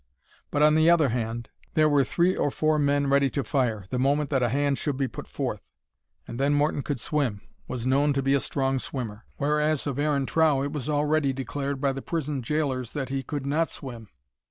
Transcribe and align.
But 0.49 0.63
on 0.63 0.73
the 0.73 0.89
other 0.89 1.09
hand, 1.09 1.49
there 1.75 1.87
were 1.87 2.03
three 2.03 2.35
or 2.35 2.49
four 2.49 2.79
men 2.79 3.05
ready 3.05 3.29
to 3.29 3.43
fire, 3.43 3.85
the 3.91 3.99
moment 3.99 4.31
that 4.31 4.41
a 4.41 4.49
hand 4.49 4.79
should 4.79 4.97
be 4.97 5.07
put 5.07 5.27
forth; 5.27 5.61
and 6.27 6.39
then 6.39 6.55
Morton 6.55 6.81
could 6.81 6.99
swim,—was 6.99 7.85
known 7.85 8.11
to 8.13 8.23
be 8.23 8.33
a 8.33 8.39
strong 8.39 8.79
swimmer;—whereas 8.79 9.85
of 9.85 9.99
Aaron 9.99 10.25
Trow 10.25 10.63
it 10.63 10.71
was 10.71 10.89
already 10.89 11.33
declared 11.33 11.79
by 11.79 11.93
the 11.93 12.01
prison 12.01 12.41
gaolers 12.41 12.93
that 12.93 13.09
he 13.09 13.21
could 13.21 13.45
not 13.45 13.69
swim. 13.69 14.07